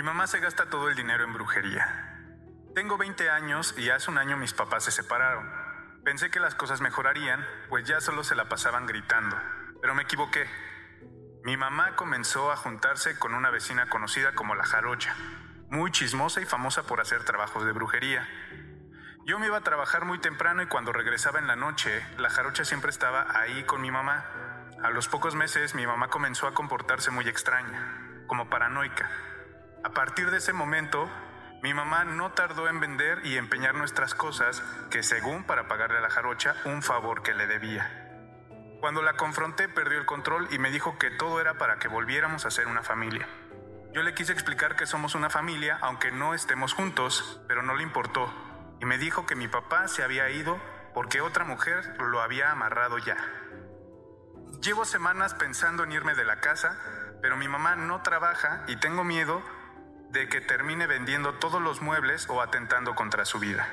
Mi 0.00 0.06
mamá 0.06 0.26
se 0.26 0.40
gasta 0.40 0.64
todo 0.64 0.88
el 0.88 0.96
dinero 0.96 1.24
en 1.24 1.34
brujería. 1.34 2.16
Tengo 2.74 2.96
20 2.96 3.28
años 3.28 3.74
y 3.76 3.90
hace 3.90 4.10
un 4.10 4.16
año 4.16 4.38
mis 4.38 4.54
papás 4.54 4.84
se 4.84 4.90
separaron. 4.90 5.46
Pensé 6.02 6.30
que 6.30 6.40
las 6.40 6.54
cosas 6.54 6.80
mejorarían, 6.80 7.46
pues 7.68 7.86
ya 7.86 8.00
solo 8.00 8.24
se 8.24 8.34
la 8.34 8.48
pasaban 8.48 8.86
gritando. 8.86 9.38
Pero 9.82 9.94
me 9.94 10.04
equivoqué. 10.04 10.48
Mi 11.44 11.58
mamá 11.58 11.96
comenzó 11.96 12.50
a 12.50 12.56
juntarse 12.56 13.18
con 13.18 13.34
una 13.34 13.50
vecina 13.50 13.90
conocida 13.90 14.34
como 14.34 14.54
la 14.54 14.64
Jarocha, 14.64 15.14
muy 15.68 15.90
chismosa 15.90 16.40
y 16.40 16.46
famosa 16.46 16.84
por 16.84 17.02
hacer 17.02 17.22
trabajos 17.24 17.66
de 17.66 17.72
brujería. 17.72 18.26
Yo 19.26 19.38
me 19.38 19.48
iba 19.48 19.58
a 19.58 19.64
trabajar 19.64 20.06
muy 20.06 20.18
temprano 20.18 20.62
y 20.62 20.66
cuando 20.66 20.94
regresaba 20.94 21.40
en 21.40 21.46
la 21.46 21.56
noche, 21.56 22.02
la 22.16 22.30
Jarocha 22.30 22.64
siempre 22.64 22.88
estaba 22.88 23.38
ahí 23.38 23.64
con 23.64 23.82
mi 23.82 23.90
mamá. 23.90 24.24
A 24.82 24.88
los 24.88 25.08
pocos 25.08 25.34
meses 25.34 25.74
mi 25.74 25.86
mamá 25.86 26.08
comenzó 26.08 26.46
a 26.46 26.54
comportarse 26.54 27.10
muy 27.10 27.28
extraña, 27.28 28.24
como 28.26 28.48
paranoica. 28.48 29.10
A 29.82 29.90
partir 29.90 30.30
de 30.30 30.38
ese 30.38 30.52
momento, 30.52 31.08
mi 31.62 31.74
mamá 31.74 32.04
no 32.04 32.32
tardó 32.32 32.68
en 32.68 32.80
vender 32.80 33.24
y 33.24 33.36
empeñar 33.36 33.74
nuestras 33.74 34.14
cosas, 34.14 34.62
que 34.90 35.02
según 35.02 35.44
para 35.44 35.68
pagarle 35.68 35.98
a 35.98 36.02
la 36.02 36.10
jarocha 36.10 36.54
un 36.64 36.82
favor 36.82 37.22
que 37.22 37.34
le 37.34 37.46
debía. 37.46 38.08
Cuando 38.80 39.02
la 39.02 39.14
confronté 39.14 39.68
perdió 39.68 39.98
el 39.98 40.06
control 40.06 40.48
y 40.50 40.58
me 40.58 40.70
dijo 40.70 40.98
que 40.98 41.10
todo 41.10 41.40
era 41.40 41.58
para 41.58 41.78
que 41.78 41.88
volviéramos 41.88 42.46
a 42.46 42.50
ser 42.50 42.66
una 42.66 42.82
familia. 42.82 43.28
Yo 43.92 44.02
le 44.02 44.14
quise 44.14 44.32
explicar 44.32 44.76
que 44.76 44.86
somos 44.86 45.14
una 45.14 45.30
familia 45.30 45.78
aunque 45.82 46.12
no 46.12 46.34
estemos 46.34 46.72
juntos, 46.72 47.40
pero 47.48 47.62
no 47.62 47.74
le 47.74 47.82
importó 47.82 48.32
y 48.80 48.86
me 48.86 48.98
dijo 48.98 49.26
que 49.26 49.36
mi 49.36 49.48
papá 49.48 49.88
se 49.88 50.02
había 50.02 50.30
ido 50.30 50.58
porque 50.94 51.20
otra 51.20 51.44
mujer 51.44 51.96
lo 52.00 52.20
había 52.22 52.50
amarrado 52.50 52.98
ya. 52.98 53.16
Llevo 54.62 54.84
semanas 54.84 55.34
pensando 55.34 55.84
en 55.84 55.92
irme 55.92 56.14
de 56.14 56.24
la 56.24 56.40
casa, 56.40 56.76
pero 57.20 57.36
mi 57.36 57.48
mamá 57.48 57.76
no 57.76 58.02
trabaja 58.02 58.64
y 58.66 58.76
tengo 58.76 59.04
miedo 59.04 59.42
de 60.12 60.28
que 60.28 60.40
termine 60.40 60.86
vendiendo 60.86 61.34
todos 61.34 61.60
los 61.62 61.80
muebles 61.82 62.28
o 62.28 62.42
atentando 62.42 62.94
contra 62.94 63.24
su 63.24 63.38
vida. 63.38 63.68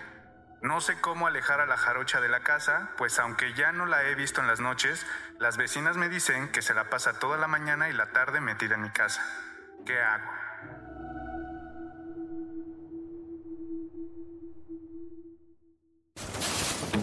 No 0.61 0.81
sé 0.81 1.00
cómo 1.00 1.28
alejar 1.28 1.61
a 1.61 1.66
la 1.66 1.78
jarocha 1.78 2.20
de 2.20 2.30
la 2.30 2.39
casa, 2.39 2.92
pues 2.98 3.20
aunque 3.20 3.53
ya 3.53 3.72
no 3.72 3.86
la 3.86 4.03
he 4.03 4.16
visto 4.16 4.42
en 4.42 4.48
las 4.48 4.59
noches, 4.59 5.06
las 5.39 5.58
vecinas 5.58 5.98
me 5.98 6.09
dicen 6.09 6.52
que 6.52 6.61
se 6.61 6.73
la 6.73 6.89
pasa 6.89 7.20
toda 7.20 7.38
la 7.38 7.48
mañana 7.48 7.89
y 7.89 7.94
la 7.94 8.11
tarde 8.11 8.42
metida 8.42 8.76
en 8.76 8.81
mi 8.81 8.89
casa. 8.89 9.22
¿Qué 9.86 10.00
hago? 10.00 10.31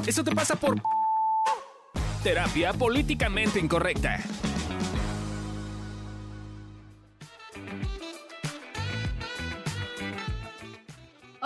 Eso 0.07 0.23
te 0.23 0.35
pasa 0.35 0.57
por 0.57 0.77
terapia 2.23 2.73
políticamente 2.73 3.59
incorrecta. 3.61 4.19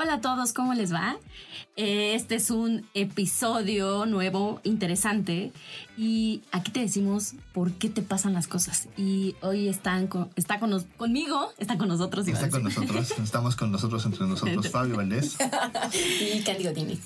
Hola 0.08 0.16
a 0.16 0.20
todos, 0.22 0.54
¿cómo 0.54 0.72
les 0.72 0.90
va? 0.90 1.18
Eh, 1.76 2.14
Este 2.14 2.36
es 2.36 2.50
un 2.50 2.86
episodio 2.94 4.06
nuevo, 4.06 4.58
interesante, 4.64 5.52
y 5.98 6.40
aquí 6.50 6.70
te 6.72 6.80
decimos 6.80 7.34
por 7.52 7.72
qué 7.72 7.90
te 7.90 8.00
pasan 8.00 8.32
las 8.32 8.48
cosas. 8.48 8.88
Y 8.96 9.36
hoy 9.42 9.68
están 9.68 10.06
con- 10.06 10.30
está 10.34 10.60
con 10.60 10.70
nos- 10.70 10.86
conmigo, 10.96 11.50
está 11.58 11.76
con 11.76 11.88
nosotros. 11.88 12.26
Está 12.26 12.48
con 12.48 12.62
nosotros, 12.62 13.10
estamos 13.22 13.54
con 13.54 13.70
nosotros 13.70 14.02
entre 14.06 14.26
nosotros, 14.26 14.68
Fabio 14.72 14.96
Valdés. 14.96 15.36
Y 16.34 16.40
Cándido 16.40 16.72
Diniz. 16.72 17.00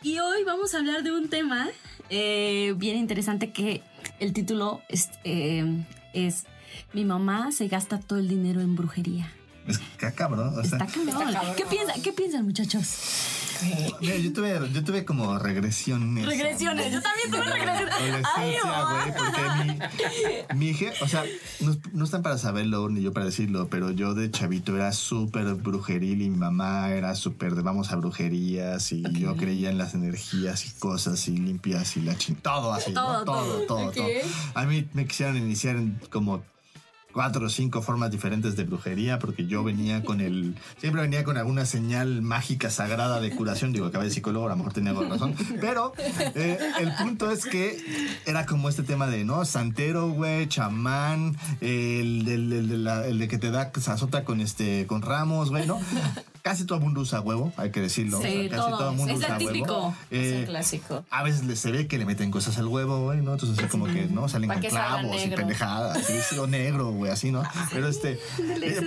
Y 0.00 0.20
hoy 0.20 0.44
vamos 0.44 0.72
a 0.76 0.78
hablar 0.78 1.02
de 1.02 1.10
un 1.10 1.28
tema 1.28 1.66
eh, 2.10 2.74
bien 2.76 2.96
interesante 2.96 3.50
que 3.50 3.82
el 4.20 4.32
título 4.32 4.82
es, 4.88 5.10
eh, 5.24 5.84
es 6.14 6.44
Mi 6.92 7.04
mamá 7.04 7.50
se 7.50 7.66
gasta 7.66 7.98
todo 7.98 8.20
el 8.20 8.28
dinero 8.28 8.60
en 8.60 8.76
brujería. 8.76 9.32
Es 9.66 9.78
que 9.78 10.12
cabrón, 10.12 10.58
o 10.58 10.64
sea, 10.64 10.78
Está 10.78 10.86
cabrón. 10.86 11.32
cabrón. 11.32 11.54
¿Qué, 11.56 11.64
piensa, 11.66 11.94
¿Qué 12.02 12.12
piensan, 12.12 12.44
muchachos? 12.44 12.86
mira, 14.00 14.16
yo 14.16 14.32
tuve, 14.32 14.58
yo 14.72 14.84
tuve 14.84 15.04
como 15.04 15.38
regresiones. 15.38 16.26
Regresiones. 16.26 16.92
Yo 16.92 17.00
también 17.02 17.30
tuve 17.30 17.44
regresiones. 17.44 18.26
Ay, 18.34 18.56
güey, 18.62 19.14
porque 19.16 20.54
mi, 20.54 20.58
mi 20.58 20.68
hija, 20.70 20.86
o 21.02 21.08
sea, 21.08 21.24
no, 21.60 21.76
no 21.92 22.04
están 22.04 22.22
para 22.22 22.38
saberlo 22.38 22.88
ni 22.88 23.02
yo 23.02 23.12
para 23.12 23.26
decirlo, 23.26 23.68
pero 23.68 23.90
yo 23.90 24.14
de 24.14 24.30
chavito 24.30 24.76
era 24.76 24.92
súper 24.92 25.54
brujeril 25.54 26.22
y 26.22 26.30
mi 26.30 26.38
mamá 26.38 26.90
era 26.90 27.14
súper 27.14 27.54
de 27.54 27.62
vamos 27.62 27.92
a 27.92 27.96
brujerías 27.96 28.92
y 28.92 29.02
yo 29.18 29.36
creía 29.36 29.70
en 29.70 29.78
las 29.78 29.94
energías 29.94 30.66
y 30.66 30.70
cosas 30.78 31.28
y 31.28 31.36
limpias 31.36 31.96
y 31.96 32.00
la 32.00 32.16
ching, 32.16 32.36
todo 32.36 32.72
así, 32.72 32.92
¿no? 32.92 33.24
Todo, 33.24 33.24
todo, 33.24 33.66
todo, 33.66 33.92
todo. 33.92 34.06
A 34.54 34.64
mí 34.64 34.88
me 34.94 35.06
quisieron 35.06 35.36
iniciar 35.36 35.76
en 35.76 36.00
como 36.10 36.42
cuatro 37.12 37.46
o 37.46 37.48
cinco 37.50 37.82
formas 37.82 38.10
diferentes 38.10 38.56
de 38.56 38.64
brujería 38.64 39.18
porque 39.18 39.46
yo 39.46 39.64
venía 39.64 40.02
con 40.04 40.20
el 40.20 40.54
siempre 40.78 41.02
venía 41.02 41.24
con 41.24 41.36
alguna 41.36 41.66
señal 41.66 42.22
mágica 42.22 42.70
sagrada 42.70 43.20
de 43.20 43.30
curación. 43.30 43.72
Digo 43.72 43.86
acabé 43.86 44.04
de 44.06 44.10
psicólogo 44.10 44.46
a 44.46 44.50
lo 44.50 44.56
mejor 44.56 44.72
tenía 44.72 44.92
razón. 44.92 45.34
Pero 45.60 45.92
eh, 46.34 46.58
el 46.80 46.92
punto 46.96 47.30
es 47.30 47.44
que 47.46 47.76
era 48.26 48.46
como 48.46 48.68
este 48.68 48.82
tema 48.82 49.06
de 49.06 49.24
no 49.24 49.44
santero 49.44 50.08
güey 50.10 50.46
chamán 50.48 51.36
el, 51.60 52.26
el 52.28 52.68
de 52.68 52.78
la- 52.78 53.06
el 53.06 53.18
de 53.18 53.28
que 53.28 53.38
te 53.38 53.50
da 53.50 53.70
se 53.80 53.90
azota 53.90 54.24
con 54.24 54.40
este 54.40 54.86
con 54.86 55.02
ramos 55.02 55.50
güey 55.50 55.66
no 55.66 55.78
casi 56.42 56.64
todo 56.64 56.78
el 56.78 56.84
mundo 56.84 57.00
usa 57.00 57.20
huevo 57.20 57.52
hay 57.56 57.70
que 57.70 57.80
decirlo 57.80 58.18
Sí, 58.20 58.26
o 58.26 58.30
sea, 58.30 58.48
casi 58.50 58.62
todo. 58.68 58.78
todo 58.78 58.90
el 58.90 58.96
mundo 58.96 59.12
Es 59.12 59.18
usa 59.18 59.38
típico. 59.38 59.72
huevo 59.74 59.94
Es 60.10 60.26
Eh, 60.32 60.38
un 60.40 60.44
clásico. 60.46 61.04
a 61.10 61.22
veces 61.22 61.58
se 61.58 61.70
ve 61.72 61.86
que 61.86 61.98
le 61.98 62.04
meten 62.06 62.30
cosas 62.30 62.58
al 62.58 62.66
huevo, 62.66 63.04
güey, 63.04 63.20
¿no? 63.20 63.32
Entonces 63.34 63.58
así 63.58 63.68
como 63.68 63.86
que, 63.86 64.06
¿no? 64.06 64.28
Salen 64.28 64.50
con 64.50 64.60
clavos 64.60 65.24
y 65.24 65.28
pendejadas, 65.30 66.04
sí, 66.06 66.14
sí, 66.28 66.38
o 66.38 66.46
negro, 66.46 66.90
güey, 66.92 67.10
así, 67.12 67.30
¿no? 67.32 67.42
Pero 67.72 67.88
este... 67.88 68.18
eh, 68.38 68.80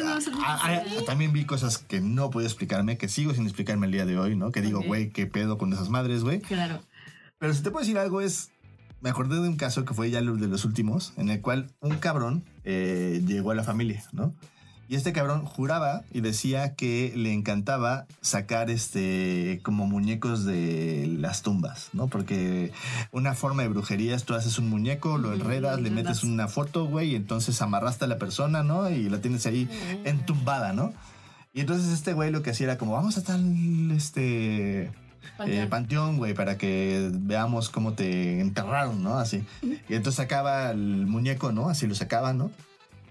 a- 0.46 0.68
a- 0.68 0.84
también 1.06 1.34
vi 1.34 1.46
cosas 1.46 1.78
que 1.78 2.02
no 2.02 2.30
podía 2.30 2.48
explicarme, 2.48 2.98
que 2.98 3.08
sigo 3.10 3.34
sin 3.34 3.44
explicarme 3.44 3.86
el 3.88 3.92
día 3.92 4.06
de 4.06 4.18
hoy, 4.18 4.36
¿no? 4.36 4.52
Que 4.52 4.62
digo, 4.62 4.82
güey, 4.82 5.10
¿qué 5.12 5.26
pedo 5.28 5.58
con 5.58 5.72
esas 5.74 5.90
madres, 5.90 6.24
güey? 6.24 6.40
Claro. 6.42 6.82
Pero 7.40 7.54
si 7.54 7.62
te 7.62 7.72
puedo 7.72 7.84
decir 7.86 7.98
algo 7.98 8.22
es... 8.22 8.50
Me 9.02 9.10
acordé 9.10 9.36
de 9.36 9.42
un 9.50 9.58
caso 9.58 9.84
que 9.84 9.94
fue 9.94 10.10
ya 10.10 10.20
de 10.22 10.48
los 10.48 10.64
últimos, 10.64 11.12
en 11.18 11.30
el 11.30 11.42
cual 11.42 11.70
un 11.82 11.98
cabrón 11.98 12.46
eh, 12.64 13.22
llegó 13.28 13.52
a 13.52 13.56
la 13.56 13.64
familia, 13.66 14.02
¿no? 14.14 14.34
Y 14.90 14.96
este 14.96 15.14
cabrón 15.14 15.46
juraba 15.46 16.04
y 16.12 16.22
decía 16.22 16.76
que 16.76 17.14
le 17.16 17.34
encantaba 17.34 18.06
sacar 18.22 18.70
este 18.70 19.62
como 19.64 19.88
muñecos 19.88 20.46
de 20.46 21.08
las 21.20 21.42
tumbas, 21.42 21.90
¿no? 21.94 22.08
Porque 22.08 22.72
una 23.12 23.34
forma 23.34 23.64
de 23.64 23.70
brujería 23.70 24.16
es 24.16 24.26
tú 24.26 24.36
haces 24.36 24.60
un 24.60 24.70
muñeco, 24.70 25.18
lo 25.18 25.34
enredas, 25.34 25.80
le 25.82 25.90
metes 25.90 26.24
una 26.24 26.48
foto, 26.48 26.86
güey, 26.86 27.12
y 27.12 27.16
entonces 27.16 27.62
amarraste 27.62 28.06
a 28.06 28.08
la 28.08 28.18
persona, 28.18 28.62
¿no? 28.62 28.90
Y 28.90 29.10
la 29.10 29.20
tienes 29.20 29.46
ahí 29.46 29.70
entumbada, 30.04 30.74
¿no? 30.74 30.94
Y 31.54 31.62
entonces 31.62 31.94
este 31.94 32.14
güey 32.14 32.32
lo 32.32 32.42
que 32.42 32.50
hacía 32.50 32.66
era 32.66 32.78
como, 32.78 32.94
vamos 32.94 33.18
a 33.18 33.24
tal, 33.24 33.92
este... 33.92 34.92
Panteón. 35.38 35.64
eh, 35.64 35.68
panteón, 35.68 36.18
güey, 36.18 36.34
para 36.34 36.58
que 36.58 37.10
veamos 37.14 37.70
cómo 37.70 37.94
te 37.94 38.42
enterraron, 38.42 39.02
¿no? 39.02 39.18
Así. 39.18 39.44
Y 39.62 39.96
entonces 39.96 40.16
sacaba 40.16 40.72
el 40.72 41.08
muñeco, 41.08 41.52
¿no? 41.54 41.70
Así 41.70 41.88
lo 41.88 41.96
sacaba, 41.96 42.34
¿no? 42.34 42.52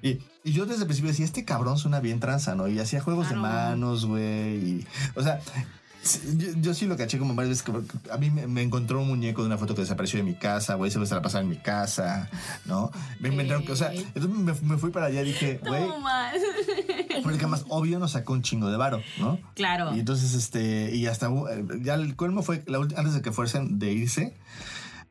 Y, 0.03 0.19
y 0.45 0.53
yo 0.53 0.67
desde 0.67 0.83
el 0.83 0.87
principio 0.87 1.11
decía, 1.11 1.25
este 1.25 1.45
cabrón 1.45 1.79
suena 1.79 2.01
bien 2.01 2.21
tranza, 2.21 2.55
¿no? 2.55 2.69
Y 2.69 2.79
hacía 2.79 3.01
juegos 3.01 3.29
de 3.29 3.35
Claro. 3.37 3.71
manos, 3.71 4.07
güey. 4.07 4.57
y- 4.57 4.87
O 5.15 5.23
sea, 5.23 5.41
yo, 6.37 6.49
yo 6.61 6.75
sí 6.75 6.87
lo 6.87 6.97
caché 6.97 7.17
como 7.19 7.35
varias 7.37 7.63
veces. 7.65 7.85
A 8.11 8.17
mí 8.19 8.29
me, 8.31 8.49
me 8.49 8.63
encontró 8.63 9.01
un 9.03 9.07
muñeco 9.09 9.43
de 9.43 9.47
una 9.47 9.57
foto 9.59 9.75
que 9.77 9.83
desapareció 9.83 10.19
de 10.19 10.25
mi 10.25 10.35
casa, 10.35 10.75
güey. 10.75 10.91
Se 10.91 10.99
me 10.99 11.07
se 11.07 11.15
la 11.15 11.23
pasaba 11.23 11.43
en 11.45 11.49
mi 11.51 11.59
casa, 11.59 12.29
¿no? 12.65 12.91
Me 13.21 13.29
inventaron 13.29 13.65
que, 13.65 13.71
o 13.71 13.77
sea, 13.77 13.93
entonces 13.93 14.31
me, 14.33 14.53
me 14.69 14.79
fui 14.79 14.91
para 14.91 15.07
allá 15.07 15.23
y 15.23 15.27
dije, 15.27 15.61
güey, 15.65 15.85
porque 17.23 17.47
más 17.47 17.65
obvio 17.69 17.99
nos 18.01 18.13
sacó 18.13 18.33
un 18.33 18.43
chingo 18.43 18.69
de 18.71 18.77
varo, 18.77 19.01
¿no? 19.19 19.39
Claro. 19.55 19.95
Y 19.95 20.01
entonces, 20.01 20.35
este, 20.35 20.95
y 20.95 21.07
hasta 21.07 21.31
uh, 21.31 21.47
ya 21.83 21.95
el 21.95 22.17
colmo 22.17 22.43
fue 22.43 22.65
la 22.67 22.79
antes 22.79 23.15
de 23.15 23.23
que 23.23 23.31
fuesen 23.31 23.79
de 23.79 23.93
irse, 23.93 24.37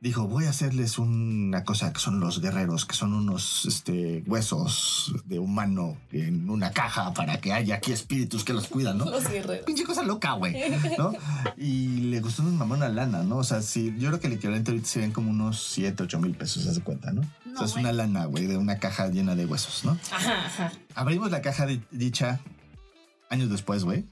dijo, 0.01 0.27
voy 0.27 0.45
a 0.45 0.49
hacerles 0.49 0.97
una 0.97 1.63
cosa 1.63 1.93
que 1.93 1.99
son 1.99 2.19
los 2.19 2.41
guerreros, 2.41 2.85
que 2.85 2.95
son 2.95 3.13
unos 3.13 3.65
este, 3.67 4.23
huesos 4.25 5.13
de 5.25 5.37
humano 5.37 5.95
en 6.11 6.49
una 6.49 6.71
caja 6.71 7.13
para 7.13 7.39
que 7.39 7.53
haya 7.53 7.75
aquí 7.75 7.91
espíritus 7.91 8.43
que 8.43 8.51
los 8.51 8.67
cuidan, 8.67 8.97
¿no? 8.97 9.05
Los 9.05 9.29
guerreros. 9.29 9.63
Pinche 9.63 9.83
cosa 9.83 10.01
loca, 10.01 10.33
güey, 10.33 10.55
¿no? 10.97 11.13
Y 11.57 12.01
le 12.09 12.19
gustó 12.19 12.41
una 12.41 12.51
mamá 12.51 12.75
una 12.75 12.89
lana, 12.89 13.21
¿no? 13.21 13.37
O 13.37 13.43
sea, 13.43 13.61
sí, 13.61 13.95
yo 13.99 14.09
creo 14.09 14.19
que 14.19 14.27
el 14.27 14.33
equivalente 14.33 14.71
ahorita 14.71 14.87
serían 14.87 15.11
como 15.11 15.29
unos 15.29 15.61
7, 15.71 16.01
8 16.01 16.19
mil 16.19 16.33
pesos, 16.35 16.63
¿se 16.63 16.81
cuenta, 16.81 17.11
no? 17.11 17.21
No, 17.45 17.53
o 17.53 17.57
sea, 17.57 17.65
es 17.65 17.75
una 17.75 17.93
lana, 17.93 18.25
güey, 18.25 18.47
de 18.47 18.57
una 18.57 18.79
caja 18.79 19.07
llena 19.07 19.35
de 19.35 19.45
huesos, 19.45 19.85
¿no? 19.85 19.97
Ajá, 20.11 20.45
ajá. 20.45 20.71
Abrimos 20.95 21.29
la 21.29 21.41
caja 21.41 21.67
de 21.67 21.79
dicha 21.91 22.39
años 23.29 23.51
después, 23.51 23.83
güey, 23.83 24.05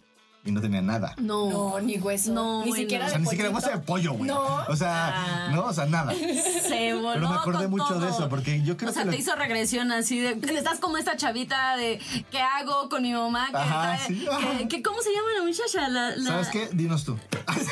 y 0.46 0.52
no 0.52 0.62
tenía 0.62 0.82
nada. 0.82 1.14
No. 1.18 1.50
No, 1.50 1.80
ni 1.82 1.98
hueso. 1.98 2.32
No, 2.34 2.64
ni 2.66 2.72
siquiera. 2.74 3.06
O 3.06 3.10
sea, 3.10 3.18
de 3.18 3.24
ni 3.24 3.30
siquiera 3.30 3.50
hueso 3.52 3.70
de 3.70 3.78
pollo, 3.80 4.14
güey. 4.14 4.28
No. 4.30 4.64
O 4.68 4.76
sea, 4.76 5.14
Ah. 5.14 5.50
no, 5.52 5.66
o 5.66 5.74
sea, 5.74 5.86
nada. 5.86 6.14
Se 6.14 6.94
voló 6.94 7.14
Pero 7.14 7.30
me 7.30 7.36
acordé 7.36 7.62
con 7.64 7.72
mucho 7.72 8.00
de 8.00 8.10
eso, 8.10 8.30
porque 8.30 8.62
yo 8.64 8.78
creo 8.78 8.90
o 8.90 8.94
sea, 8.94 9.04
que. 9.04 9.10
te 9.10 9.16
lo- 9.16 9.22
hizo 9.22 9.36
regresión 9.36 9.92
así 9.92 10.20
de. 10.20 10.40
Estás 10.58 10.80
como 10.80 10.98
esta 10.98 11.18
chavita 11.18 11.76
de. 11.78 12.00
¿Qué 12.32 12.40
hago 12.42 12.90
con 12.90 13.04
mi 13.04 13.14
mamá? 13.14 13.48
Que 13.52 13.58
Ajá, 13.58 13.98
sí, 14.08 14.26
que- 14.60 14.68
que- 14.68 14.82
¿Cómo 14.82 15.02
se 15.02 15.10
llama 15.14 15.28
la 15.38 15.44
muchacha? 15.46 15.88
La, 15.90 16.16
la- 16.16 16.24
¿Sabes 16.32 16.48
qué? 16.50 16.70
Dinos 16.74 17.04
tú. 17.04 17.18
¿Sabes, 17.46 17.68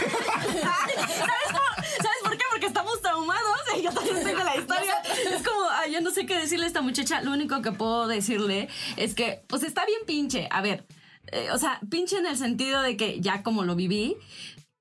cómo? 1.48 1.60
¿Sabes 1.78 2.18
por 2.24 2.32
qué? 2.38 2.44
Porque 2.52 2.66
estamos 2.68 3.02
traumados. 3.02 3.44
Y 3.78 3.82
yo 3.84 3.92
también 3.92 4.24
tengo 4.24 4.44
la 4.44 4.56
historia. 4.56 4.94
Es 5.32 5.44
como, 5.48 5.70
ay, 5.72 5.94
yo 5.94 6.02
no 6.02 6.12
sé 6.12 6.26
qué 6.26 6.38
decirle 6.38 6.66
a 6.66 6.68
esta 6.68 6.82
muchacha. 6.82 7.22
Lo 7.22 7.32
único 7.32 7.62
que 7.62 7.72
puedo 7.72 8.08
decirle 8.08 8.68
es 8.98 9.14
que, 9.14 9.44
pues 9.48 9.64
está 9.64 9.86
bien 9.86 10.00
pinche. 10.06 10.48
A 10.52 10.62
ver, 10.62 10.86
eh, 11.32 11.50
o 11.52 11.58
sea, 11.58 11.80
pinche 11.90 12.18
en 12.18 12.26
el 12.28 12.38
sentido 12.38 12.82
de 12.82 12.98
que 12.98 13.20
ya 13.22 13.44
como 13.44 13.64
lo 13.64 13.76
viví, 13.76 14.16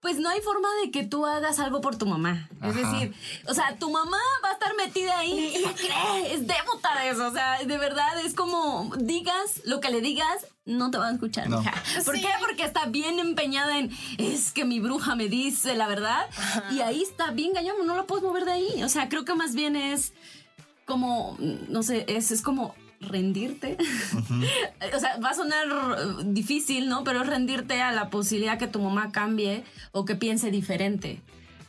pues 0.00 0.18
no 0.18 0.28
hay 0.28 0.40
forma 0.40 0.68
de 0.84 0.92
que 0.92 1.04
tú 1.04 1.26
hagas 1.26 1.58
algo 1.58 1.80
por 1.80 1.96
tu 1.96 2.06
mamá. 2.06 2.48
Es 2.62 2.76
decir, 2.76 3.12
o 3.48 3.54
sea, 3.54 3.76
tu 3.76 3.90
mamá 3.90 4.18
va 4.44 4.50
a 4.50 4.52
estar 4.52 4.72
metida 4.76 5.18
ahí 5.18 5.32
y 5.32 5.56
ella 5.56 5.72
cree, 5.74 6.32
es 6.34 6.46
devota 6.46 7.00
de 7.02 7.08
eso. 7.10 7.26
O 7.26 7.32
sea, 7.32 7.58
de 7.64 7.78
verdad 7.78 8.20
es 8.24 8.34
como 8.34 8.92
digas 8.98 9.62
lo 9.64 9.80
que 9.80 9.90
le 9.90 10.00
digas, 10.00 10.46
no 10.64 10.92
te 10.92 10.98
va 10.98 11.08
a 11.08 11.12
escuchar, 11.12 11.48
No. 11.48 11.58
mija. 11.58 11.72
¿Por 12.04 12.14
Sí. 12.14 12.20
qué? 12.22 12.28
Porque 12.38 12.62
está 12.62 12.86
bien 12.86 13.18
empeñada 13.18 13.78
en 13.78 13.90
es 14.18 14.52
que 14.52 14.64
mi 14.64 14.78
bruja 14.78 15.16
me 15.16 15.28
dice 15.28 15.74
la 15.74 15.88
verdad 15.88 16.26
y 16.70 16.80
ahí 16.82 17.02
está 17.02 17.32
bien 17.32 17.52
gallón, 17.52 17.84
no 17.84 17.96
lo 17.96 18.06
puedes 18.06 18.22
mover 18.22 18.44
de 18.44 18.52
ahí. 18.52 18.82
O 18.84 18.88
sea, 18.88 19.08
creo 19.08 19.24
que 19.24 19.34
más 19.34 19.54
bien 19.54 19.74
es 19.74 20.12
como, 20.84 21.36
no 21.40 21.82
sé, 21.82 22.04
es, 22.06 22.30
es 22.30 22.42
como 22.42 22.76
rendirte. 23.00 23.76
o 24.94 24.98
sea, 24.98 25.18
va 25.18 25.30
a 25.30 25.34
sonar 25.34 25.66
difícil, 26.24 26.88
¿no? 26.88 27.04
Pero 27.04 27.22
es 27.22 27.26
rendirte 27.26 27.80
a 27.80 27.92
la 27.92 28.10
posibilidad 28.10 28.58
que 28.58 28.66
tu 28.66 28.80
mamá 28.80 29.12
cambie 29.12 29.64
o 29.92 30.04
que 30.04 30.16
piense 30.16 30.50
diferente. 30.50 31.20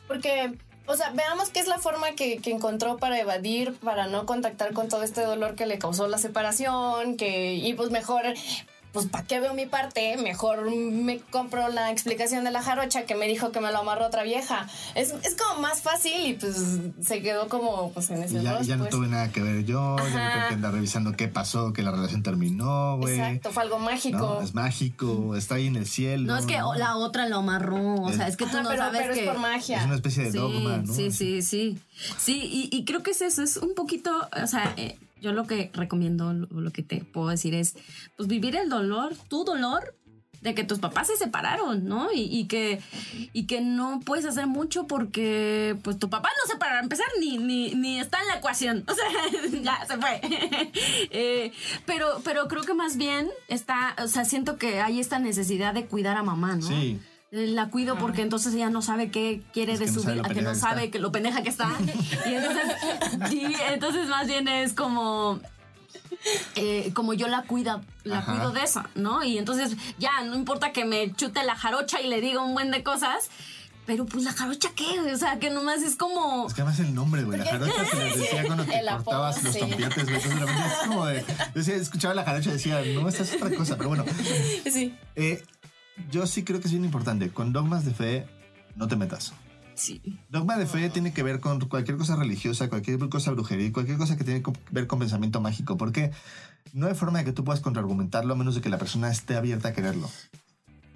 Porque, 0.06 0.52
o 0.86 0.96
sea, 0.96 1.10
veamos 1.10 1.50
qué 1.50 1.60
es 1.60 1.66
la 1.66 1.78
forma 1.78 2.12
que, 2.12 2.38
que 2.38 2.50
encontró 2.50 2.96
para 2.96 3.20
evadir, 3.20 3.74
para 3.74 4.06
no 4.06 4.26
contactar 4.26 4.72
con 4.72 4.88
todo 4.88 5.02
este 5.02 5.22
dolor 5.22 5.54
que 5.54 5.66
le 5.66 5.78
causó 5.78 6.08
la 6.08 6.18
separación, 6.18 7.16
que, 7.16 7.54
y 7.54 7.74
pues 7.74 7.90
mejor, 7.90 8.22
pues 8.92 9.06
¿para 9.06 9.24
qué 9.24 9.40
veo 9.40 9.54
mi 9.54 9.66
parte? 9.66 10.16
Mejor 10.16 10.70
me 10.70 11.18
compro 11.18 11.68
la 11.68 11.90
explicación 11.90 12.44
de 12.44 12.50
la 12.50 12.62
jarocha 12.62 13.04
que 13.04 13.14
me 13.14 13.26
dijo 13.26 13.52
que 13.52 13.60
me 13.60 13.70
lo 13.70 13.78
amarró 13.78 14.06
otra 14.06 14.22
vieja. 14.22 14.66
Es, 14.94 15.14
es 15.22 15.36
como 15.36 15.60
más 15.60 15.82
fácil 15.82 16.12
y 16.26 16.34
pues 16.34 16.56
se 17.02 17.22
quedó 17.22 17.48
como 17.48 17.92
pues 17.92 18.10
en 18.10 18.22
ese 18.22 18.38
Y 18.38 18.42
ya, 18.42 18.54
dos, 18.54 18.66
ya 18.66 18.76
no 18.76 18.84
pues. 18.84 18.94
tuve 18.94 19.08
nada 19.08 19.30
que 19.30 19.42
ver 19.42 19.64
yo, 19.64 19.96
ya 19.96 20.02
no 20.04 20.32
tengo 20.32 20.48
que 20.48 20.54
andar 20.54 20.72
revisando 20.72 21.12
qué 21.16 21.28
pasó, 21.28 21.72
que 21.72 21.82
la 21.82 21.90
relación 21.90 22.22
terminó, 22.22 22.96
güey. 22.98 23.18
Exacto, 23.18 23.52
fue 23.52 23.62
algo 23.62 23.78
mágico. 23.78 24.18
No, 24.18 24.40
es 24.40 24.54
mágico, 24.54 25.36
está 25.36 25.56
ahí 25.56 25.66
en 25.66 25.76
el 25.76 25.86
cielo. 25.86 26.26
No 26.26 26.38
es 26.38 26.46
que 26.46 26.58
¿no? 26.58 26.74
la 26.74 26.96
otra 26.96 27.28
lo 27.28 27.38
amarró, 27.38 27.96
o 27.96 28.12
sea, 28.12 28.26
es 28.28 28.36
que 28.36 28.44
tú 28.44 28.52
Ajá, 28.56 28.62
no 28.62 28.68
pero, 28.70 28.82
sabes 28.82 29.00
pero 29.02 29.14
que... 29.14 29.20
es 29.20 29.28
por 29.28 29.38
magia. 29.38 29.78
Es 29.78 29.84
una 29.84 29.94
especie 29.96 30.24
de 30.24 30.32
sí, 30.32 30.38
dogma, 30.38 30.76
¿no? 30.78 30.94
Sí, 30.94 31.10
sí, 31.10 31.42
sí. 31.42 31.78
Sí, 32.16 32.40
y, 32.72 32.76
y 32.76 32.84
creo 32.84 33.02
que 33.02 33.10
es 33.10 33.22
eso, 33.22 33.42
es 33.42 33.56
un 33.56 33.74
poquito, 33.74 34.28
o 34.42 34.46
sea, 34.46 34.72
eh, 34.76 34.96
yo 35.20 35.32
lo 35.32 35.46
que 35.46 35.70
recomiendo, 35.74 36.32
lo, 36.32 36.70
que 36.70 36.82
te 36.82 37.04
puedo 37.04 37.28
decir 37.28 37.54
es, 37.54 37.76
pues 38.16 38.28
vivir 38.28 38.56
el 38.56 38.68
dolor, 38.68 39.14
tu 39.28 39.44
dolor 39.44 39.94
de 40.40 40.54
que 40.54 40.64
tus 40.64 40.78
papás 40.78 41.08
se 41.08 41.16
separaron, 41.16 41.84
¿no? 41.86 42.12
Y, 42.12 42.20
y 42.20 42.46
que, 42.46 42.80
y 43.32 43.46
que 43.46 43.60
no 43.60 44.00
puedes 44.04 44.24
hacer 44.24 44.46
mucho 44.46 44.86
porque, 44.86 45.76
pues, 45.82 45.98
tu 45.98 46.08
papá 46.10 46.28
no 46.28 46.52
se 46.52 46.58
para 46.58 46.80
empezar 46.80 47.06
ni, 47.18 47.38
ni, 47.38 47.74
ni 47.74 47.98
está 47.98 48.20
en 48.20 48.28
la 48.28 48.36
ecuación. 48.36 48.84
O 48.88 48.94
sea, 48.94 49.60
ya 49.62 49.86
se 49.86 49.96
fue. 49.96 50.20
Eh, 51.10 51.52
pero, 51.86 52.20
pero 52.24 52.48
creo 52.48 52.62
que 52.62 52.74
más 52.74 52.96
bien 52.96 53.28
está, 53.48 53.96
o 54.02 54.08
sea, 54.08 54.24
siento 54.24 54.58
que 54.58 54.80
hay 54.80 55.00
esta 55.00 55.18
necesidad 55.18 55.74
de 55.74 55.86
cuidar 55.86 56.16
a 56.16 56.22
mamá, 56.22 56.56
¿no? 56.56 56.66
Sí. 56.68 57.00
La 57.30 57.68
cuido 57.68 57.98
porque 57.98 58.22
entonces 58.22 58.54
ella 58.54 58.70
no 58.70 58.80
sabe 58.80 59.10
qué 59.10 59.42
quiere 59.52 59.74
Es 59.74 59.80
de 59.80 59.84
que 59.84 59.92
su 59.92 60.02
vida, 60.02 60.22
que 60.22 60.40
no 60.40 60.50
que 60.52 60.56
sabe 60.56 60.90
que 60.90 60.98
lo 60.98 61.12
pendeja 61.12 61.42
que 61.42 61.50
está. 61.50 61.70
y 62.26 62.34
entonces, 62.34 63.32
y 63.32 63.54
entonces 63.70 64.08
más 64.08 64.26
bien 64.26 64.48
es 64.48 64.72
como 64.72 65.38
eh, 66.54 66.90
como 66.94 67.12
yo 67.12 67.28
la 67.28 67.42
cuida, 67.42 67.82
la 68.04 68.18
Ajá. 68.20 68.32
cuido 68.32 68.50
de 68.52 68.62
eso, 68.62 68.82
¿no? 68.94 69.22
Y 69.22 69.36
entonces 69.36 69.76
ya 69.98 70.22
no 70.24 70.36
importa 70.36 70.72
que 70.72 70.84
me 70.86 71.12
chute 71.14 71.42
la 71.44 71.54
jarocha 71.54 72.00
y 72.00 72.08
le 72.08 72.20
diga 72.22 72.40
un 72.42 72.54
buen 72.54 72.70
de 72.70 72.82
cosas, 72.82 73.28
pero 73.84 74.06
pues 74.06 74.24
la 74.24 74.32
jarocha 74.32 74.70
qué, 74.74 74.98
o 75.12 75.16
sea, 75.18 75.38
que 75.38 75.50
nomás 75.50 75.82
es 75.82 75.96
como 75.96 76.46
Es 76.46 76.54
que 76.54 76.62
además 76.62 76.80
el 76.80 76.94
nombre, 76.94 77.24
güey. 77.24 77.38
La 77.38 77.44
jarocha 77.50 77.84
se 77.90 77.96
les 78.04 78.18
decía 78.20 78.44
cuando 78.46 78.64
te 78.64 78.78
El 78.78 78.88
apodo, 78.88 79.04
cortabas 79.04 79.42
los 79.42 79.52
sí. 79.52 79.60
tompietes, 79.60 80.04
güey. 80.04 80.16
Entonces, 80.16 80.30
de 80.34 80.46
repente 80.46 80.62
es 80.66 80.88
como 80.88 81.06
de. 81.06 81.24
Decía, 81.54 81.74
escuchaba 81.76 82.14
la 82.14 82.24
jarocha 82.24 82.48
y 82.50 82.52
decía, 82.54 82.80
no, 82.94 83.06
esta 83.08 83.22
es 83.22 83.34
otra 83.34 83.50
cosa. 83.54 83.76
Pero 83.76 83.88
bueno, 83.90 84.04
Sí. 84.70 84.94
eh, 85.14 85.42
yo 86.10 86.26
sí 86.26 86.44
creo 86.44 86.60
que 86.60 86.66
es 86.66 86.72
bien 86.72 86.84
importante. 86.84 87.30
Con 87.30 87.52
dogmas 87.52 87.84
de 87.84 87.92
fe, 87.92 88.26
no 88.76 88.88
te 88.88 88.96
metas. 88.96 89.32
sí. 89.74 90.00
Dogma 90.28 90.56
de 90.56 90.66
fe 90.66 90.90
tiene 90.90 91.12
que 91.12 91.22
ver 91.22 91.40
con 91.40 91.60
cualquier 91.60 91.96
cosa 91.96 92.16
religiosa, 92.16 92.68
cualquier 92.68 92.98
cosa 93.08 93.30
brujería, 93.30 93.72
cualquier 93.72 93.98
cosa 93.98 94.16
que 94.16 94.24
tiene 94.24 94.42
que 94.42 94.52
ver 94.70 94.86
con 94.86 94.98
pensamiento 94.98 95.40
mágico, 95.40 95.76
porque 95.76 96.10
no 96.72 96.86
hay 96.86 96.94
forma 96.94 97.18
de 97.18 97.24
que 97.24 97.32
tú 97.32 97.44
puedas 97.44 97.60
contraargumentarlo 97.60 98.34
a 98.34 98.36
menos 98.36 98.54
de 98.54 98.60
que 98.60 98.68
la 98.68 98.78
persona 98.78 99.10
esté 99.10 99.36
abierta 99.36 99.68
a 99.68 99.72
quererlo. 99.72 100.10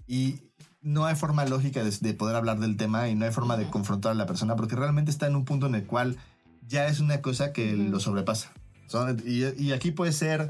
Y 0.07 0.41
no 0.83 1.07
hay 1.07 1.15
forma 1.15 1.45
lógica 1.45 1.85
de, 1.85 1.91
de 1.91 2.15
poder 2.15 2.37
hablar 2.37 2.59
del 2.59 2.77
tema 2.77 3.09
y 3.09 3.15
no 3.15 3.25
hay 3.25 3.33
forma 3.33 3.57
de 3.57 3.71
confrontar 3.71 4.13
a 4.13 4.15
la 4.15 4.27
persona 4.27 4.57
porque 4.57 4.77
realmente 4.77 5.11
está 5.11 5.27
en 5.27 5.37
un 5.37 5.45
punto 5.45 5.67
en 5.67 5.77
el 5.77 5.85
cual 5.85 6.19
ya 6.67 6.87
es 6.87 7.01
una 7.01 7.21
cosa 7.21 7.53
que 7.53 7.77
lo 7.77 8.01
sobrepasa. 8.01 8.53
Son- 8.93 9.21
y, 9.27 9.45
y 9.61 9.73
aquí 9.73 9.91
puede 9.91 10.13
ser 10.13 10.49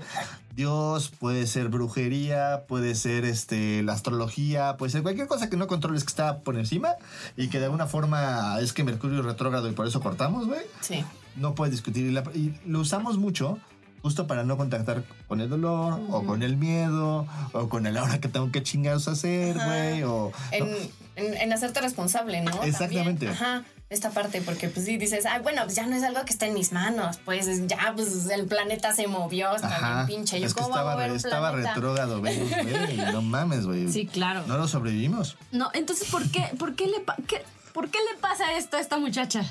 Dios, 0.55 1.11
puede 1.19 1.47
ser 1.47 1.69
brujería, 1.69 2.65
puede 2.69 2.94
ser 2.94 3.25
este, 3.25 3.83
la 3.83 3.94
astrología, 3.94 4.77
puede 4.77 4.93
ser 4.93 5.03
cualquier 5.03 5.27
cosa 5.27 5.49
que 5.49 5.56
no 5.56 5.67
controles 5.67 6.05
que 6.05 6.09
está 6.11 6.41
por 6.41 6.59
encima 6.59 6.91
y 7.39 7.49
que 7.49 7.59
de 7.59 7.65
alguna 7.67 7.87
forma 7.87 8.59
es 8.61 8.73
que 8.75 8.85
Mercurio 8.85 9.21
es 9.21 9.25
retrógrado 9.25 9.69
y 9.69 9.73
por 9.73 9.87
eso 9.87 10.00
cortamos, 10.00 10.47
güey. 10.47 10.61
Sí. 10.81 11.05
No 11.37 11.55
puedes 11.55 11.73
discutir. 11.73 12.05
Y, 12.06 12.11
la- 12.11 12.25
y 12.35 12.55
lo 12.67 12.81
usamos 12.81 13.17
mucho 13.17 13.59
justo 14.03 14.27
para 14.27 14.43
no 14.45 14.56
contactar 14.59 15.05
con 15.29 15.41
el 15.41 15.49
dolor 15.49 16.00
o 16.11 16.25
con 16.27 16.43
el 16.43 16.56
miedo 16.56 17.27
o 17.53 17.69
con 17.69 17.87
el 17.87 17.97
ahora 17.97 18.21
que 18.21 18.29
tengo 18.29 18.50
que 18.50 18.62
chingados 18.62 19.09
hacer, 19.09 19.55
güey. 19.55 20.03
O, 20.03 20.33
En, 20.50 20.69
no. 20.71 20.77
En, 21.17 21.35
en 21.35 21.53
hacerte 21.53 21.81
responsable, 21.81 22.41
¿no? 22.41 22.50
También. 22.50 22.70
Exactamente. 22.73 23.29
Ajá. 23.29 23.64
Esta 23.91 24.09
parte, 24.11 24.41
porque 24.41 24.69
pues 24.70 24.87
sí 24.87 24.97
dices, 24.97 25.26
ay, 25.26 25.43
bueno, 25.43 25.62
pues 25.64 25.76
ya 25.76 25.87
no 25.87 25.94
es 25.94 26.03
algo 26.03 26.25
que 26.25 26.32
está 26.32 26.47
en 26.47 26.55
mis 26.55 26.73
manos, 26.73 27.19
pues 27.26 27.47
ya, 27.69 27.93
pues 27.94 28.26
el 28.31 28.47
planeta 28.47 28.94
se 28.94 29.06
movió, 29.06 29.55
está 29.55 29.69
Ajá. 29.69 30.05
bien 30.05 30.19
pinche. 30.20 30.41
Yo, 30.41 30.47
Es 30.47 30.55
que 30.55 30.62
¿cómo 30.62 30.70
voy 30.82 31.03
a 31.05 31.06
estaba, 31.14 31.50
un 31.53 31.59
estaba 31.59 31.75
retrógrado, 31.75 32.20
güey. 32.20 32.38
güey, 32.38 32.97
No 33.12 33.20
mames, 33.23 33.67
güey. 33.67 33.93
Sí, 33.93 34.06
claro. 34.06 34.44
No 34.47 34.56
lo 34.56 34.67
sobrevivimos. 34.67 35.37
No, 35.50 35.70
entonces 35.75 36.09
¿por 36.11 36.26
qué 36.31 36.49
por 36.59 36.75
qué 36.75 36.87
le 36.87 37.00
pa- 37.00 37.17
qué- 37.29 37.44
por 37.75 37.91
qué 37.91 37.99
le 38.11 38.19
pasa 38.19 38.55
esto 38.55 38.79
a 38.79 38.81
esta 38.81 38.97
muchacha? 38.97 39.44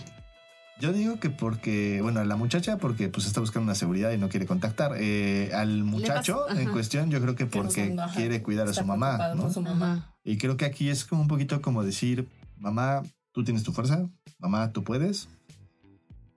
Yo 0.82 0.92
digo 0.94 1.20
que 1.20 1.30
porque, 1.30 2.00
bueno, 2.02 2.24
la 2.24 2.36
muchacha 2.36 2.78
porque 2.78 3.08
pues 3.08 3.28
está 3.28 3.40
buscando 3.40 3.66
una 3.66 3.76
seguridad 3.76 4.12
y 4.12 4.18
no 4.18 4.30
quiere 4.30 4.48
contactar. 4.48 4.94
Eh, 4.98 5.52
al 5.54 5.84
muchacho 5.84 6.46
pasa- 6.48 6.60
en 6.62 6.72
cuestión 6.74 7.12
yo 7.12 7.22
creo 7.22 7.36
que 7.36 7.46
porque 7.46 7.82
quiere 8.16 8.42
cuidar 8.42 8.68
a 8.68 8.74
su 8.74 8.80
mamá, 8.88 9.18
su 9.54 9.62
mamá. 9.62 10.16
Y 10.24 10.38
creo 10.38 10.58
que 10.58 10.66
aquí 10.66 10.90
es 10.90 11.06
como 11.06 11.22
un 11.22 11.28
poquito 11.28 11.62
como 11.62 11.84
decir, 11.84 12.28
mamá, 12.58 13.04
tú 13.32 13.44
tienes 13.44 13.64
tu 13.64 13.72
fuerza, 13.74 14.08
mamá, 14.40 14.72
tú 14.74 14.84
puedes. 14.84 15.30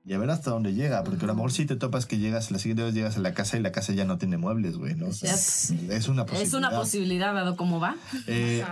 Y 0.06 0.12
a 0.12 0.18
ver 0.18 0.28
hasta 0.28 0.50
dónde 0.50 0.74
llega, 0.74 1.02
porque 1.02 1.24
a 1.24 1.28
lo 1.28 1.34
mejor 1.34 1.50
si 1.50 1.64
te 1.64 1.76
topas 1.76 2.04
que 2.04 2.18
llegas, 2.18 2.50
la 2.50 2.58
siguiente 2.58 2.82
vez 2.82 2.92
llegas 2.92 3.16
a 3.16 3.20
la 3.20 3.32
casa 3.32 3.56
y 3.56 3.62
la 3.62 3.72
casa 3.72 3.94
ya 3.94 4.04
no 4.04 4.18
tiene 4.18 4.36
muebles, 4.36 4.76
güey. 4.76 4.94
Es, 5.22 5.70
es 5.70 6.08
una 6.08 6.26
posibilidad. 6.26 6.42
Es 6.48 6.52
una 6.52 6.70
posibilidad 6.70 7.32
dado 7.34 7.56
cómo 7.56 7.80
va. 7.80 7.96
Eh, 8.26 8.62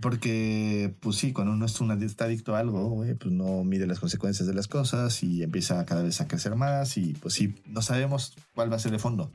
porque, 0.00 0.94
pues 1.00 1.16
sí, 1.16 1.32
cuando 1.32 1.54
uno 1.54 1.64
es 1.64 1.80
una- 1.80 1.94
está 2.04 2.24
adicto 2.26 2.54
a 2.54 2.58
algo, 2.58 2.90
güey, 2.90 3.14
pues 3.14 3.32
no 3.32 3.64
mide 3.64 3.86
las 3.86 4.00
consecuencias 4.00 4.46
de 4.46 4.52
las 4.52 4.68
cosas 4.68 5.22
y 5.22 5.42
empieza 5.42 5.82
cada 5.86 6.02
vez 6.02 6.20
a 6.20 6.28
crecer 6.28 6.56
más 6.56 6.98
y 6.98 7.14
pues 7.14 7.32
sí, 7.34 7.54
no 7.66 7.80
sabemos 7.80 8.34
cuál 8.54 8.70
va 8.70 8.76
a 8.76 8.78
ser 8.80 8.92
el 8.92 9.00
fondo. 9.00 9.30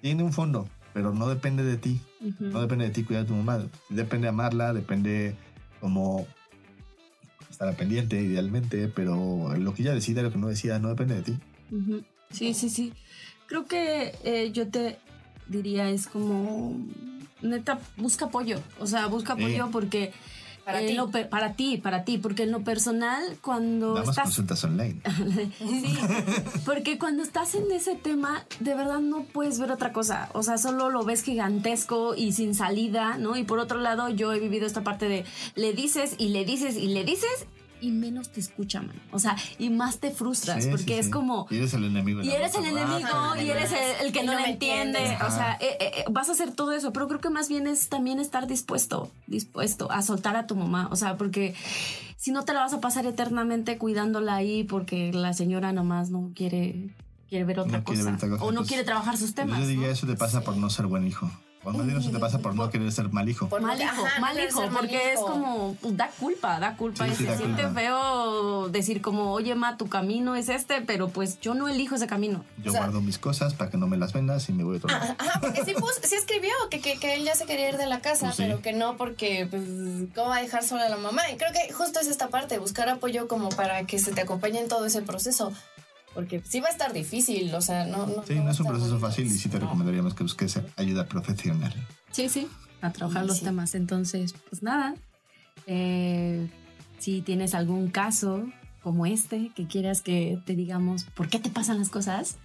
Tiene 0.00 0.22
un 0.22 0.32
fondo, 0.32 0.68
pero 0.94 1.12
no 1.12 1.28
depende 1.28 1.62
de 1.62 1.76
ti. 1.76 2.00
No 2.40 2.60
depende 2.62 2.84
de 2.86 2.90
ti 2.90 3.02
cuidar 3.04 3.24
a 3.24 3.26
tu 3.26 3.34
mamá. 3.34 3.66
Depende 3.90 4.28
amarla, 4.28 4.72
depende 4.72 5.36
como 5.80 6.26
estar 7.50 7.68
al 7.68 7.76
pendiente, 7.76 8.20
idealmente, 8.20 8.88
pero 8.88 9.56
lo 9.56 9.74
que 9.74 9.82
ella 9.82 9.94
decida, 9.94 10.22
lo 10.22 10.32
que 10.32 10.38
no 10.38 10.48
decida, 10.48 10.78
no 10.78 10.88
depende 10.88 11.16
de 11.16 11.22
ti. 11.22 11.38
Sí, 12.30 12.54
sí, 12.54 12.68
sí. 12.68 12.92
Creo 13.46 13.66
que 13.66 14.14
eh, 14.24 14.50
yo 14.52 14.68
te 14.68 14.98
diría 15.48 15.90
es 15.90 16.06
como 16.06 16.76
neta 17.42 17.78
busca 17.96 18.26
apoyo, 18.26 18.60
o 18.80 18.86
sea 18.86 19.06
busca 19.06 19.34
apoyo 19.34 19.68
porque 19.70 20.12
Para 20.66 20.80
en 20.80 20.88
ti. 20.88 20.92
lo 20.94 21.10
pe- 21.12 21.24
para 21.26 21.52
ti, 21.54 21.76
para 21.78 22.02
ti, 22.04 22.18
porque 22.18 22.42
en 22.42 22.50
lo 22.50 22.64
personal 22.64 23.22
cuando 23.40 23.94
Damos 23.94 24.10
estás 24.10 24.24
consultas 24.24 24.64
online. 24.64 25.00
Sí, 25.58 25.96
porque 26.64 26.98
cuando 26.98 27.22
estás 27.22 27.54
en 27.54 27.70
ese 27.70 27.94
tema, 27.94 28.44
de 28.58 28.74
verdad 28.74 28.98
no 28.98 29.22
puedes 29.22 29.60
ver 29.60 29.70
otra 29.70 29.92
cosa. 29.92 30.28
O 30.32 30.42
sea, 30.42 30.58
solo 30.58 30.90
lo 30.90 31.04
ves 31.04 31.22
gigantesco 31.22 32.16
y 32.16 32.32
sin 32.32 32.54
salida, 32.56 33.16
¿no? 33.16 33.36
Y 33.36 33.44
por 33.44 33.60
otro 33.60 33.78
lado, 33.78 34.08
yo 34.08 34.32
he 34.32 34.40
vivido 34.40 34.66
esta 34.66 34.82
parte 34.82 35.08
de 35.08 35.24
le 35.54 35.72
dices 35.72 36.16
y 36.18 36.30
le 36.30 36.44
dices 36.44 36.76
y 36.76 36.88
le 36.88 37.04
dices 37.04 37.46
y 37.80 37.90
menos 37.90 38.30
te 38.30 38.40
escuchan, 38.40 38.86
man. 38.88 39.00
O 39.12 39.18
sea, 39.18 39.36
y 39.58 39.70
más 39.70 39.98
te 39.98 40.10
frustras 40.10 40.64
Sí, 40.64 40.70
porque 40.70 40.84
sí, 40.84 40.92
es 40.94 41.06
sí. 41.06 41.12
como... 41.12 41.46
Y 41.50 41.56
eres 41.56 41.74
el 41.74 41.84
enemigo. 41.84 42.22
Y 42.22 42.30
eres 42.30 42.54
el 42.54 42.64
enemigo 42.64 43.08
Ah, 43.12 43.34
y 43.40 43.50
eres 43.50 43.72
el, 43.72 44.06
el 44.06 44.12
que 44.12 44.22
no, 44.22 44.32
no 44.32 44.38
lo 44.38 44.44
me 44.44 44.52
entiende. 44.52 45.18
O 45.26 45.30
sea, 45.30 45.56
eh, 45.60 45.76
eh, 45.80 46.04
vas 46.10 46.28
a 46.28 46.32
hacer 46.32 46.52
todo 46.52 46.72
eso, 46.72 46.92
pero 46.92 47.08
creo 47.08 47.20
que 47.20 47.30
más 47.30 47.48
bien 47.48 47.66
es 47.66 47.88
también 47.88 48.20
estar 48.20 48.46
dispuesto, 48.46 49.10
dispuesto 49.26 49.90
a 49.90 50.02
soltar 50.02 50.36
a 50.36 50.46
tu 50.46 50.56
mamá. 50.56 50.88
O 50.90 50.96
sea, 50.96 51.16
porque 51.16 51.54
si 52.16 52.30
no 52.32 52.44
te 52.44 52.52
la 52.52 52.60
vas 52.60 52.72
a 52.72 52.80
pasar 52.80 53.06
eternamente 53.06 53.78
cuidándola 53.78 54.34
ahí 54.34 54.64
porque 54.64 55.12
la 55.12 55.32
señora 55.32 55.72
nomás 55.72 56.10
no 56.10 56.32
quiere 56.34 56.90
quiere 57.28 57.44
ver 57.44 57.60
otra, 57.60 57.78
No 57.78 57.84
quiere 57.84 58.00
cosa, 58.00 58.10
ver 58.10 58.16
otra 58.16 58.28
cosa, 58.30 58.44
o 58.44 58.52
no 58.52 58.64
quiere 58.64 58.84
trabajar 58.84 59.16
sus 59.16 59.34
temas. 59.34 59.60
Yo 59.60 59.66
diría 59.66 59.86
¿no? 59.88 59.92
eso 59.92 60.06
te 60.06 60.16
pasa 60.16 60.42
por 60.42 60.56
no 60.56 60.70
ser 60.70 60.86
buen 60.86 61.06
hijo. 61.06 61.30
O 61.66 61.72
más 61.72 61.86
bien 61.86 61.98
eso 61.98 62.10
te 62.10 62.18
pasa 62.18 62.38
por 62.38 62.54
no 62.54 62.70
querer 62.70 62.90
ser 62.92 63.10
mal 63.12 63.28
hijo. 63.28 63.48
Por- 63.48 63.60
Mal 63.60 63.80
hijo, 63.80 64.04
Ajá, 64.06 64.20
mal 64.20 64.38
hijo, 64.38 64.60
mal 64.60 64.70
porque 64.70 65.12
es 65.12 65.20
como, 65.20 65.74
pues, 65.80 65.96
da 65.96 66.08
culpa, 66.18 66.60
da 66.60 66.76
culpa. 66.76 67.04
Sí, 67.06 67.10
y 67.12 67.14
sí, 67.16 67.24
se 67.24 67.30
da 67.30 67.36
siente 67.36 67.62
culpa. 67.64 67.80
feo 67.80 68.68
decir 68.68 69.02
como, 69.02 69.32
oye, 69.32 69.54
ma, 69.54 69.76
tu 69.76 69.88
camino 69.88 70.36
es 70.36 70.48
este, 70.48 70.82
pero 70.82 71.08
pues 71.08 71.40
yo 71.40 71.54
no 71.54 71.68
elijo 71.68 71.96
ese 71.96 72.06
camino. 72.06 72.44
Yo 72.62 72.70
o 72.70 72.72
sea- 72.72 72.82
guardo 72.82 73.00
mis 73.00 73.18
cosas 73.18 73.54
para 73.54 73.70
que 73.70 73.76
no 73.78 73.86
me 73.86 73.96
las 73.96 74.12
vendas 74.12 74.48
y 74.48 74.52
me 74.52 74.62
voy 74.64 74.74
a 74.74 74.78
otro 74.78 74.90
lado. 74.90 75.14
Ajá, 75.18 75.40
porque 75.40 75.64
sí, 75.64 75.74
pus- 75.74 76.00
sí 76.02 76.14
escribió 76.14 76.52
que, 76.70 76.80
que, 76.80 76.98
que 76.98 77.14
él 77.14 77.24
ya 77.24 77.34
se 77.34 77.46
quería 77.46 77.68
ir 77.70 77.76
de 77.78 77.86
la 77.86 78.00
casa, 78.00 78.26
Pues 78.26 78.36
sí. 78.36 78.42
pero 78.44 78.62
que 78.62 78.72
no 78.72 78.96
porque, 78.96 79.46
pues, 79.50 79.62
¿cómo 80.14 80.28
va 80.28 80.36
a 80.36 80.42
dejar 80.42 80.62
sola 80.64 80.86
a 80.86 80.88
la 80.88 80.96
mamá? 80.98 81.22
Y 81.32 81.36
creo 81.36 81.52
que 81.52 81.72
justo 81.72 81.98
es 82.00 82.06
esta 82.06 82.28
parte, 82.28 82.58
buscar 82.58 82.88
apoyo 82.88 83.26
como 83.28 83.48
para 83.48 83.84
que 83.86 83.98
se 83.98 84.12
te 84.12 84.20
acompañe 84.20 84.60
en 84.60 84.68
todo 84.68 84.86
ese 84.86 85.02
proceso. 85.02 85.52
Porque 86.16 86.42
sí 86.44 86.58
va 86.60 86.66
a 86.66 86.70
estar 86.72 86.92
difícil, 86.92 87.54
o 87.54 87.60
sea, 87.60 87.84
no... 87.86 88.06
no 88.06 88.24
Sí, 88.26 88.34
no 88.34 88.48
a 88.48 88.50
es 88.50 88.58
un 88.58 88.66
proceso 88.66 88.88
bonito. 88.90 89.06
fácil 89.06 89.26
y 89.26 89.30
sí 89.30 89.48
te 89.48 89.58
No. 89.60 89.66
recomendaríamos 89.66 90.14
que 90.14 90.24
busques 90.24 90.58
ayuda 90.76 91.06
profesional. 91.06 91.72
Sí, 92.10 92.28
sí, 92.28 92.48
a 92.80 92.90
trabajar 92.90 93.22
Sí, 93.22 93.28
los 93.28 93.38
sí. 93.38 93.44
temas. 93.44 93.74
Entonces, 93.76 94.34
pues 94.50 94.62
nada, 94.64 94.94
eh, 95.66 96.48
si 96.98 97.20
tienes 97.22 97.54
algún 97.54 97.88
caso 97.90 98.44
como 98.82 99.04
este 99.06 99.50
que 99.54 99.66
quieras 99.66 100.00
que 100.02 100.38
te 100.46 100.54
digamos 100.56 101.04
por 101.04 101.28
qué 101.28 101.38
te 101.38 101.50
pasan 101.50 101.78
las 101.78 101.88
cosas, 101.90 102.36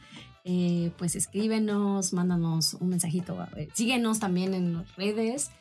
eh, 0.43 0.91
pues 0.97 1.15
escríbenos, 1.15 2.13
mándanos 2.13 2.73
un 2.79 2.89
mensajito, 2.89 3.37
eh, 3.55 3.69
síguenos 3.73 4.19
también 4.19 4.53
en 4.53 4.73
las 4.73 4.95
redes 4.95 5.51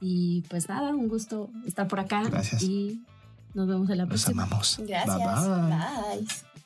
y 0.00 0.42
pues 0.50 0.68
nada, 0.68 0.90
un 0.90 1.08
gusto 1.08 1.48
estar 1.66 1.86
por 1.88 2.00
acá 2.00 2.22
Gracias. 2.24 2.62
y 2.62 3.02
nos 3.54 3.68
vemos 3.68 3.88
en 3.88 3.98
la 3.98 4.04
Los 4.04 4.22
próxima. 4.24 4.42
amamos. 4.42 4.78
Gracias. 4.86 5.16
Bye, 5.16 5.60
bye. 5.60 6.18
Bye. 6.18 6.65